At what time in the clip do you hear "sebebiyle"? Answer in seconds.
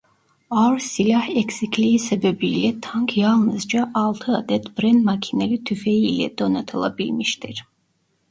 1.99-2.81